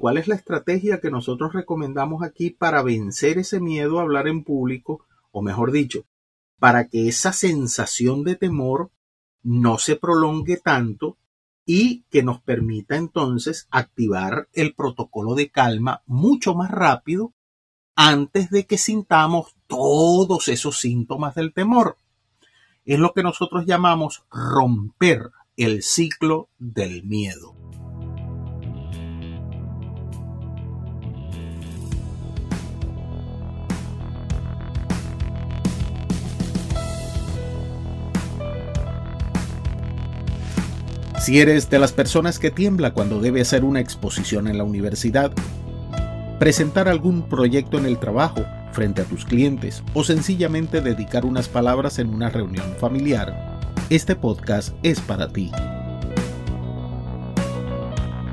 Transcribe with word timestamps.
¿Cuál 0.00 0.16
es 0.16 0.28
la 0.28 0.34
estrategia 0.34 0.98
que 0.98 1.10
nosotros 1.10 1.52
recomendamos 1.52 2.22
aquí 2.22 2.48
para 2.48 2.80
vencer 2.80 3.36
ese 3.36 3.60
miedo 3.60 3.98
a 3.98 4.02
hablar 4.02 4.28
en 4.28 4.44
público? 4.44 5.04
O 5.30 5.42
mejor 5.42 5.72
dicho, 5.72 6.06
para 6.58 6.88
que 6.88 7.06
esa 7.06 7.34
sensación 7.34 8.24
de 8.24 8.34
temor 8.34 8.90
no 9.42 9.76
se 9.76 9.96
prolongue 9.96 10.56
tanto 10.56 11.18
y 11.66 12.04
que 12.08 12.22
nos 12.22 12.40
permita 12.40 12.96
entonces 12.96 13.68
activar 13.70 14.48
el 14.54 14.74
protocolo 14.74 15.34
de 15.34 15.50
calma 15.50 16.02
mucho 16.06 16.54
más 16.54 16.70
rápido 16.70 17.34
antes 17.94 18.48
de 18.48 18.64
que 18.64 18.78
sintamos 18.78 19.54
todos 19.66 20.48
esos 20.48 20.80
síntomas 20.80 21.34
del 21.34 21.52
temor. 21.52 21.98
Es 22.86 22.98
lo 22.98 23.12
que 23.12 23.22
nosotros 23.22 23.66
llamamos 23.66 24.24
romper 24.30 25.30
el 25.58 25.82
ciclo 25.82 26.48
del 26.58 27.04
miedo. 27.04 27.59
Si 41.20 41.38
eres 41.38 41.68
de 41.68 41.78
las 41.78 41.92
personas 41.92 42.38
que 42.38 42.50
tiembla 42.50 42.94
cuando 42.94 43.20
debe 43.20 43.42
hacer 43.42 43.62
una 43.62 43.78
exposición 43.78 44.48
en 44.48 44.56
la 44.56 44.64
universidad, 44.64 45.30
presentar 46.38 46.88
algún 46.88 47.28
proyecto 47.28 47.76
en 47.76 47.84
el 47.84 47.98
trabajo 47.98 48.42
frente 48.72 49.02
a 49.02 49.04
tus 49.04 49.26
clientes 49.26 49.82
o 49.92 50.02
sencillamente 50.02 50.80
dedicar 50.80 51.26
unas 51.26 51.46
palabras 51.46 51.98
en 51.98 52.08
una 52.08 52.30
reunión 52.30 52.74
familiar, 52.78 53.60
este 53.90 54.16
podcast 54.16 54.74
es 54.82 54.98
para 55.00 55.28
ti. 55.28 55.52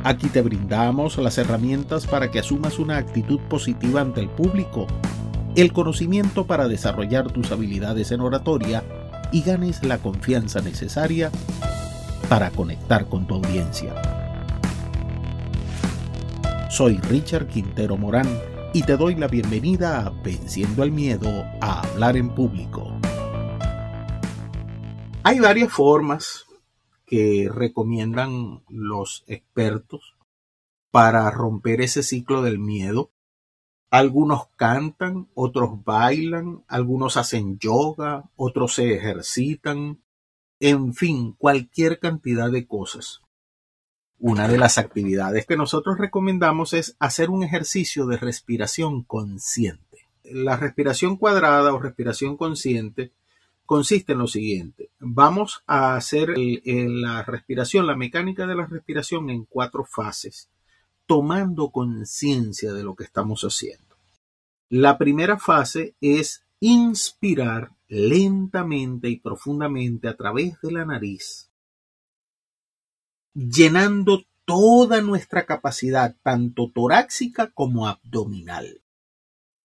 Aquí 0.05 0.29
te 0.29 0.41
brindamos 0.41 1.17
las 1.17 1.37
herramientas 1.37 2.07
para 2.07 2.31
que 2.31 2.39
asumas 2.39 2.79
una 2.79 2.95
actitud 2.95 3.41
positiva 3.49 3.99
ante 3.99 4.21
el 4.21 4.29
público, 4.29 4.87
el 5.57 5.73
conocimiento 5.73 6.47
para 6.47 6.69
desarrollar 6.69 7.33
tus 7.33 7.51
habilidades 7.51 8.13
en 8.13 8.21
oratoria 8.21 8.81
y 9.33 9.41
ganes 9.41 9.83
la 9.83 9.97
confianza 9.97 10.61
necesaria 10.61 11.31
para 12.29 12.51
conectar 12.51 13.07
con 13.07 13.25
tu 13.25 13.35
audiencia. 13.35 13.93
Soy 16.69 16.97
Richard 16.97 17.47
Quintero 17.47 17.97
Morán 17.97 18.27
y 18.73 18.83
te 18.83 18.97
doy 18.97 19.15
la 19.15 19.27
bienvenida 19.27 20.05
a 20.05 20.09
Venciendo 20.09 20.83
el 20.83 20.91
Miedo 20.91 21.29
a 21.61 21.81
Hablar 21.81 22.17
en 22.17 22.35
Público. 22.35 22.99
Hay 25.23 25.39
varias 25.39 25.71
formas 25.71 26.45
que 27.05 27.49
recomiendan 27.53 28.63
los 28.67 29.23
expertos 29.27 30.15
para 30.91 31.29
romper 31.31 31.81
ese 31.81 32.03
ciclo 32.03 32.41
del 32.41 32.59
miedo. 32.59 33.11
Algunos 33.89 34.47
cantan, 34.57 35.29
otros 35.33 35.83
bailan, 35.85 36.65
algunos 36.67 37.15
hacen 37.15 37.57
yoga, 37.59 38.29
otros 38.35 38.75
se 38.75 38.95
ejercitan, 38.95 40.01
en 40.59 40.93
fin, 40.93 41.33
cualquier 41.33 41.99
cantidad 41.99 42.51
de 42.51 42.65
cosas. 42.65 43.21
Una 44.19 44.47
de 44.47 44.57
las 44.57 44.77
actividades 44.77 45.45
que 45.45 45.57
nosotros 45.57 45.97
recomendamos 45.99 46.73
es 46.73 46.95
hacer 46.99 47.29
un 47.29 47.43
ejercicio 47.43 48.07
de 48.07 48.17
respiración 48.17 49.03
consciente. 49.03 50.07
La 50.23 50.57
respiración 50.57 51.17
cuadrada 51.17 51.73
o 51.73 51.79
respiración 51.79 52.35
consciente 52.35 53.11
consiste 53.67 54.13
en 54.13 54.19
lo 54.19 54.27
siguiente. 54.27 54.89
Vamos 54.99 55.61
a 55.67 55.95
hacer 55.95 56.33
la 56.35 57.21
respiración, 57.23 57.85
la 57.85 57.95
mecánica 57.95 58.47
de 58.47 58.55
la 58.55 58.65
respiración 58.65 59.29
en 59.29 59.45
cuatro 59.45 59.85
fases, 59.85 60.49
tomando 61.05 61.69
conciencia 61.69 62.73
de 62.73 62.83
lo 62.83 62.95
que 62.95 63.03
estamos 63.03 63.43
haciendo. 63.43 63.97
La 64.69 64.97
primera 64.97 65.37
fase 65.37 65.93
es 66.01 66.43
inspirar 66.59 67.71
lentamente 67.87 69.09
y 69.09 69.17
profundamente 69.17 70.07
a 70.07 70.15
través 70.15 70.59
de 70.61 70.71
la 70.71 70.85
nariz, 70.85 71.49
llenando 73.33 74.23
toda 74.45 75.01
nuestra 75.01 75.45
capacidad, 75.45 76.15
tanto 76.23 76.71
torácica 76.73 77.51
como 77.51 77.87
abdominal. 77.87 78.81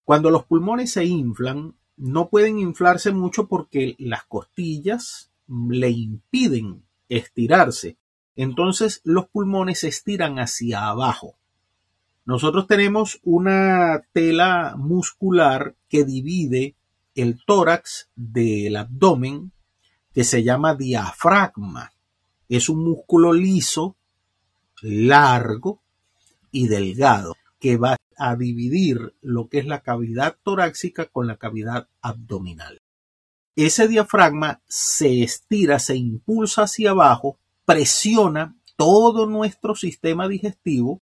Cuando 0.05 0.31
los 0.31 0.45
pulmones 0.45 0.93
se 0.93 1.05
inflan, 1.05 1.75
no 1.97 2.29
pueden 2.29 2.59
inflarse 2.59 3.13
mucho 3.13 3.47
porque 3.47 3.95
las 3.99 4.25
costillas 4.25 5.31
le 5.47 5.91
impiden 5.91 6.83
estirarse. 7.09 7.97
Entonces 8.35 9.01
los 9.05 9.27
pulmones 9.29 9.81
se 9.81 9.89
estiran 9.89 10.39
hacia 10.39 10.89
abajo. 10.89 11.37
Nosotros 12.25 12.67
tenemos 12.67 13.21
una 13.23 14.03
tela 14.13 14.75
muscular 14.77 15.75
que 15.89 16.05
divide 16.05 16.77
el 17.15 17.45
tórax 17.45 18.09
del 18.15 18.77
abdomen 18.77 19.53
que 20.13 20.25
se 20.25 20.43
llama 20.43 20.75
diafragma. 20.75 21.93
Es 22.49 22.69
un 22.69 22.85
músculo 22.85 23.33
liso, 23.33 23.97
largo 24.83 25.83
y 26.51 26.69
delgado 26.69 27.37
que 27.59 27.77
va 27.77 27.97
a 28.17 28.37
dividir 28.37 29.15
lo 29.21 29.49
que 29.49 29.59
es 29.59 29.67
la 29.67 29.81
cavidad 29.81 30.37
torácica 30.43 31.07
con 31.07 31.27
la 31.27 31.37
cavidad 31.37 31.89
abdominal. 32.01 32.83
Ese 33.57 33.89
diafragma 33.89 34.63
se 34.67 35.23
estira, 35.23 35.79
se 35.79 35.97
impulsa 35.97 36.63
hacia 36.63 36.91
abajo, 36.91 37.39
presiona 37.65 38.57
todo 38.77 39.27
nuestro 39.27 39.75
sistema 39.75 40.27
digestivo 40.29 41.03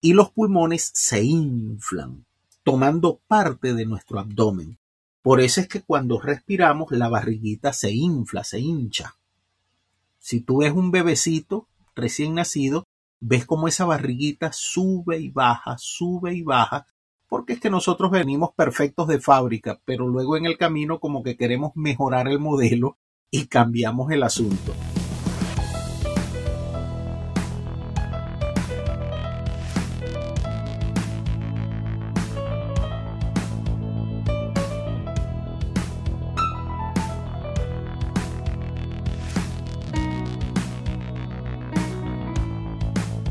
y 0.00 0.12
los 0.12 0.30
pulmones 0.30 0.90
se 0.94 1.24
inflan, 1.24 2.26
tomando 2.62 3.20
parte 3.26 3.74
de 3.74 3.86
nuestro 3.86 4.20
abdomen. 4.20 4.78
Por 5.26 5.40
eso 5.40 5.60
es 5.60 5.66
que 5.66 5.82
cuando 5.82 6.20
respiramos 6.20 6.92
la 6.92 7.08
barriguita 7.08 7.72
se 7.72 7.90
infla, 7.90 8.44
se 8.44 8.60
hincha. 8.60 9.16
Si 10.20 10.40
tú 10.40 10.58
ves 10.58 10.72
un 10.72 10.92
bebecito 10.92 11.66
recién 11.96 12.34
nacido, 12.34 12.86
ves 13.18 13.44
como 13.44 13.66
esa 13.66 13.86
barriguita 13.86 14.52
sube 14.52 15.18
y 15.18 15.30
baja, 15.30 15.78
sube 15.78 16.32
y 16.32 16.42
baja, 16.42 16.86
porque 17.28 17.54
es 17.54 17.60
que 17.60 17.70
nosotros 17.70 18.12
venimos 18.12 18.50
perfectos 18.54 19.08
de 19.08 19.18
fábrica, 19.18 19.80
pero 19.84 20.06
luego 20.06 20.36
en 20.36 20.46
el 20.46 20.56
camino 20.56 21.00
como 21.00 21.24
que 21.24 21.36
queremos 21.36 21.72
mejorar 21.74 22.28
el 22.28 22.38
modelo 22.38 22.96
y 23.28 23.46
cambiamos 23.46 24.12
el 24.12 24.22
asunto. 24.22 24.74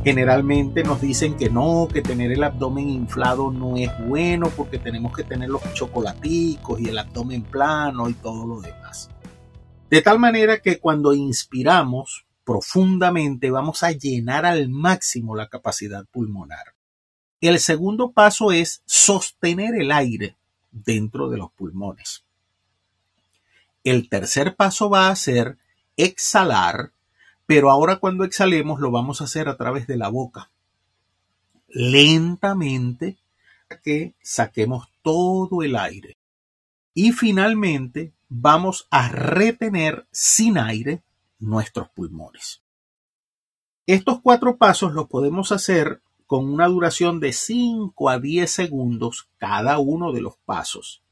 Generalmente 0.05 0.83
nos 0.83 1.01
dicen 1.01 1.35
que 1.35 1.49
no, 1.49 1.87
que 1.91 2.03
tener 2.03 2.31
el 2.31 2.43
abdomen 2.43 2.87
inflado 2.89 3.49
no 3.51 3.75
es 3.75 3.89
bueno 4.05 4.51
porque 4.55 4.77
tenemos 4.77 5.11
que 5.17 5.23
tener 5.23 5.49
los 5.49 5.63
chocolaticos 5.73 6.79
y 6.79 6.89
el 6.89 6.99
abdomen 6.99 7.41
plano 7.41 8.07
y 8.07 8.13
todo 8.13 8.45
lo 8.45 8.61
demás. 8.61 9.09
De 9.89 10.03
tal 10.03 10.19
manera 10.19 10.61
que 10.61 10.77
cuando 10.77 11.15
inspiramos 11.15 12.27
profundamente 12.43 13.49
vamos 13.49 13.81
a 13.81 13.93
llenar 13.93 14.45
al 14.45 14.69
máximo 14.69 15.35
la 15.35 15.49
capacidad 15.49 16.05
pulmonar. 16.05 16.75
El 17.41 17.57
segundo 17.57 18.11
paso 18.11 18.51
es 18.51 18.83
sostener 18.85 19.73
el 19.73 19.91
aire 19.91 20.37
dentro 20.71 21.29
de 21.29 21.37
los 21.37 21.51
pulmones. 21.51 22.23
El 23.83 24.07
tercer 24.07 24.55
paso 24.55 24.87
va 24.87 25.09
a 25.09 25.15
ser 25.15 25.57
exhalar 25.97 26.91
pero 27.45 27.69
ahora 27.69 27.97
cuando 27.97 28.23
exhalemos 28.23 28.79
lo 28.79 28.91
vamos 28.91 29.21
a 29.21 29.25
hacer 29.25 29.47
a 29.47 29.57
través 29.57 29.87
de 29.87 29.97
la 29.97 30.09
boca. 30.09 30.49
Lentamente 31.67 33.17
que 33.83 34.13
saquemos 34.21 34.87
todo 35.01 35.63
el 35.63 35.75
aire. 35.75 36.17
Y 36.93 37.11
finalmente 37.11 38.13
vamos 38.29 38.87
a 38.89 39.09
retener 39.09 40.05
sin 40.11 40.57
aire 40.57 41.01
nuestros 41.39 41.89
pulmones. 41.89 42.61
Estos 43.85 44.21
cuatro 44.21 44.57
pasos 44.57 44.93
los 44.93 45.07
podemos 45.07 45.51
hacer 45.51 46.01
con 46.25 46.51
una 46.51 46.67
duración 46.67 47.19
de 47.19 47.33
5 47.33 48.09
a 48.09 48.19
10 48.19 48.49
segundos 48.49 49.29
cada 49.37 49.77
uno 49.77 50.11
de 50.11 50.21
los 50.21 50.37
pasos. 50.37 51.03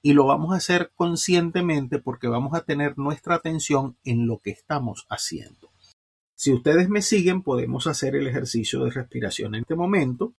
Y 0.00 0.12
lo 0.12 0.26
vamos 0.26 0.52
a 0.52 0.56
hacer 0.56 0.92
conscientemente 0.94 1.98
porque 1.98 2.28
vamos 2.28 2.54
a 2.54 2.62
tener 2.62 2.96
nuestra 2.96 3.34
atención 3.34 3.96
en 4.04 4.26
lo 4.26 4.38
que 4.38 4.50
estamos 4.50 5.06
haciendo. 5.08 5.73
Si 6.34 6.52
ustedes 6.52 6.88
me 6.88 7.02
siguen, 7.02 7.42
podemos 7.42 7.86
hacer 7.86 8.16
el 8.16 8.26
ejercicio 8.26 8.84
de 8.84 8.90
respiración 8.90 9.54
en 9.54 9.62
este 9.62 9.76
momento 9.76 10.32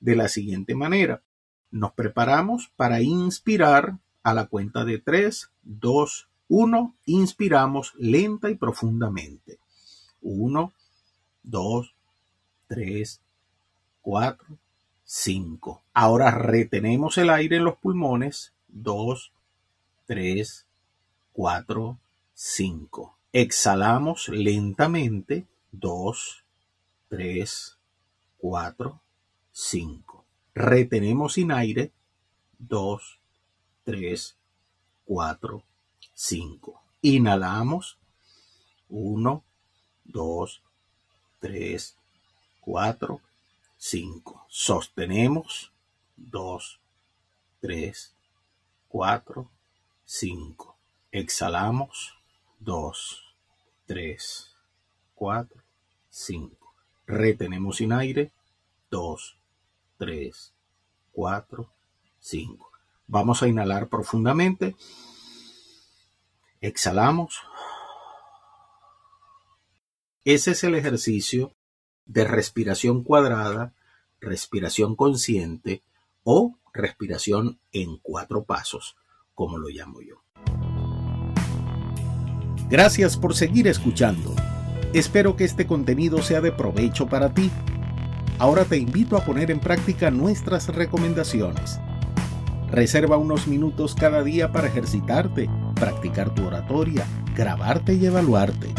de 0.00 0.16
la 0.16 0.28
siguiente 0.28 0.74
manera. 0.74 1.22
Nos 1.70 1.92
preparamos 1.92 2.70
para 2.76 3.02
inspirar 3.02 3.98
a 4.22 4.34
la 4.34 4.46
cuenta 4.46 4.84
de 4.84 4.98
3, 4.98 5.50
2, 5.62 6.28
1. 6.48 6.94
Inspiramos 7.06 7.92
lenta 7.98 8.50
y 8.50 8.54
profundamente. 8.54 9.58
1, 10.22 10.72
2, 11.42 11.94
3, 12.68 13.20
4, 14.02 14.46
5. 15.04 15.82
Ahora 15.92 16.30
retenemos 16.30 17.18
el 17.18 17.30
aire 17.30 17.56
en 17.56 17.64
los 17.64 17.76
pulmones. 17.76 18.52
2, 18.68 19.32
3, 20.06 20.66
4, 21.32 21.98
5. 22.34 23.15
Exhalamos 23.38 24.30
lentamente. 24.30 25.46
2, 25.70 26.42
3, 27.10 27.76
4, 28.38 29.00
5. 29.52 30.24
Retenemos 30.54 31.34
sin 31.34 31.52
aire. 31.52 31.92
2, 32.58 33.20
3, 33.84 34.38
4, 35.04 35.62
5. 36.14 36.82
Inhalamos. 37.02 37.98
1, 38.88 39.44
2, 40.04 40.62
3, 41.40 41.96
4, 42.62 43.20
5. 43.76 44.46
Sostenemos. 44.48 45.72
2, 46.16 46.80
3, 47.60 48.14
4, 48.88 49.50
5. 50.06 50.76
Exhalamos. 51.12 52.14
2, 52.60 53.25
3, 53.86 54.56
4, 55.14 55.62
5. 56.10 56.74
Retenemos 57.06 57.76
sin 57.76 57.92
aire. 57.92 58.32
2, 58.90 59.38
3, 59.98 60.54
4, 61.12 61.72
5. 62.18 62.70
Vamos 63.06 63.42
a 63.42 63.48
inhalar 63.48 63.88
profundamente. 63.88 64.74
Exhalamos. 66.60 67.40
Ese 70.24 70.50
es 70.50 70.64
el 70.64 70.74
ejercicio 70.74 71.52
de 72.04 72.24
respiración 72.24 73.04
cuadrada, 73.04 73.72
respiración 74.20 74.96
consciente 74.96 75.82
o 76.24 76.58
respiración 76.72 77.60
en 77.70 77.98
cuatro 77.98 78.44
pasos, 78.44 78.96
como 79.34 79.58
lo 79.58 79.68
llamo 79.68 80.00
yo. 80.02 80.25
Gracias 82.68 83.16
por 83.16 83.36
seguir 83.36 83.68
escuchando. 83.68 84.34
Espero 84.92 85.36
que 85.36 85.44
este 85.44 85.66
contenido 85.66 86.20
sea 86.20 86.40
de 86.40 86.50
provecho 86.50 87.06
para 87.06 87.32
ti. 87.32 87.48
Ahora 88.38 88.64
te 88.64 88.76
invito 88.76 89.16
a 89.16 89.24
poner 89.24 89.52
en 89.52 89.60
práctica 89.60 90.10
nuestras 90.10 90.68
recomendaciones. 90.68 91.78
Reserva 92.68 93.18
unos 93.18 93.46
minutos 93.46 93.94
cada 93.94 94.24
día 94.24 94.50
para 94.50 94.66
ejercitarte, 94.66 95.48
practicar 95.76 96.34
tu 96.34 96.44
oratoria, 96.44 97.06
grabarte 97.36 97.94
y 97.94 98.04
evaluarte. 98.04 98.74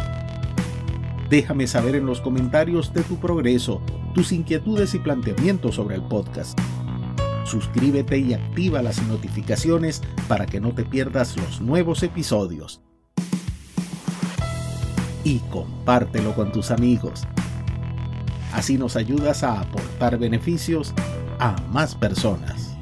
Déjame 1.30 1.66
saber 1.68 1.96
en 1.96 2.06
los 2.06 2.20
comentarios 2.20 2.92
de 2.94 3.04
tu 3.04 3.16
progreso, 3.16 3.82
tus 4.14 4.34
inquietudes 4.34 4.96
y 4.96 5.00
planteamientos 5.00 5.76
sobre 5.76 5.96
el 5.96 6.04
podcast. 6.04 6.60
Suscríbete 7.46 8.18
y 8.18 8.34
activa 8.34 8.82
las 8.82 9.02
notificaciones 9.04 10.02
para 10.28 10.46
que 10.46 10.60
no 10.60 10.74
te 10.74 10.84
pierdas 10.84 11.38
los 11.38 11.62
nuevos 11.62 12.04
episodios. 12.04 12.82
Y 15.28 15.40
compártelo 15.40 16.34
con 16.34 16.54
tus 16.54 16.72
amigos. 16.72 17.28
Así 18.54 18.78
nos 18.78 18.96
ayudas 18.96 19.44
a 19.44 19.60
aportar 19.60 20.18
beneficios 20.18 20.94
a 21.38 21.54
más 21.70 21.96
personas. 21.96 22.78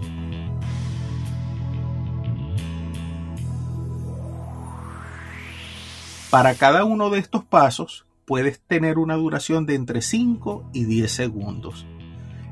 Para 6.29 6.53
cada 6.53 6.83
uno 6.85 7.09
de 7.09 7.17
estos 7.17 7.43
pasos 7.43 8.05
puedes 8.25 8.59
tener 8.59 8.99
una 8.99 9.15
duración 9.15 9.65
de 9.65 9.73
entre 9.73 10.03
5 10.03 10.69
y 10.71 10.83
10 10.83 11.11
segundos. 11.11 11.87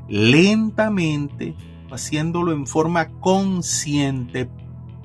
Lentamente, 0.08 1.54
haciéndolo 1.92 2.50
en 2.50 2.66
forma 2.66 3.10
consciente, 3.20 4.48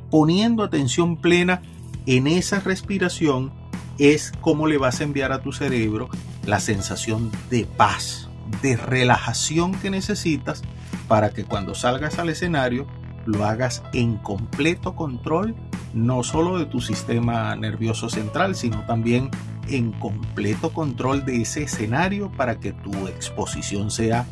poniendo 0.09 0.63
atención 0.63 1.15
plena 1.15 1.61
en 2.07 2.25
esa 2.25 2.59
respiración, 2.59 3.58
es 3.99 4.31
como 4.41 4.65
le 4.65 4.77
vas 4.77 5.01
a 5.01 5.03
enviar 5.03 5.31
a 5.31 5.41
tu 5.41 5.51
cerebro 5.51 6.09
la 6.45 6.59
sensación 6.59 7.31
de 7.49 7.65
paz, 7.65 8.29
de 8.61 8.77
relajación 8.77 9.73
que 9.73 9.89
necesitas 9.89 10.63
para 11.07 11.31
que 11.31 11.43
cuando 11.43 11.75
salgas 11.75 12.17
al 12.17 12.29
escenario 12.29 12.87
lo 13.25 13.45
hagas 13.45 13.83
en 13.93 14.17
completo 14.17 14.95
control, 14.95 15.55
no 15.93 16.23
solo 16.23 16.57
de 16.57 16.65
tu 16.65 16.81
sistema 16.81 17.55
nervioso 17.55 18.09
central, 18.09 18.55
sino 18.55 18.85
también 18.85 19.29
en 19.67 19.91
completo 19.91 20.71
control 20.71 21.25
de 21.25 21.41
ese 21.41 21.63
escenario 21.63 22.31
para 22.31 22.59
que 22.59 22.73
tu 22.73 23.07
exposición 23.07 23.91
sea 23.91 24.25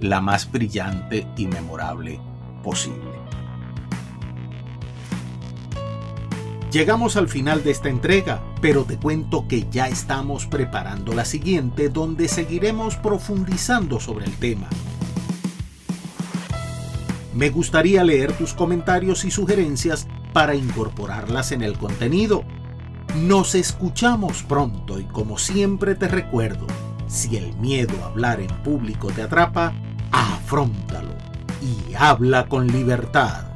la 0.00 0.20
más 0.20 0.50
brillante 0.50 1.26
y 1.36 1.46
memorable 1.46 2.20
posible. 2.62 3.17
Llegamos 6.78 7.16
al 7.16 7.28
final 7.28 7.64
de 7.64 7.72
esta 7.72 7.88
entrega, 7.88 8.40
pero 8.60 8.84
te 8.84 8.98
cuento 8.98 9.48
que 9.48 9.66
ya 9.68 9.88
estamos 9.88 10.46
preparando 10.46 11.12
la 11.12 11.24
siguiente 11.24 11.88
donde 11.88 12.28
seguiremos 12.28 12.94
profundizando 12.94 13.98
sobre 13.98 14.26
el 14.26 14.36
tema. 14.36 14.68
Me 17.34 17.50
gustaría 17.50 18.04
leer 18.04 18.32
tus 18.32 18.54
comentarios 18.54 19.24
y 19.24 19.32
sugerencias 19.32 20.06
para 20.32 20.54
incorporarlas 20.54 21.50
en 21.50 21.62
el 21.62 21.76
contenido. 21.76 22.44
Nos 23.16 23.56
escuchamos 23.56 24.44
pronto 24.44 25.00
y 25.00 25.04
como 25.06 25.36
siempre 25.36 25.96
te 25.96 26.06
recuerdo, 26.06 26.68
si 27.08 27.36
el 27.38 27.56
miedo 27.56 27.94
a 28.04 28.06
hablar 28.06 28.40
en 28.40 28.56
público 28.62 29.08
te 29.08 29.22
atrapa, 29.22 29.74
afrontalo 30.12 31.16
y 31.60 31.94
habla 31.96 32.46
con 32.46 32.68
libertad. 32.68 33.47